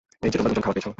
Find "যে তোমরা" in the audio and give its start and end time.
0.31-0.51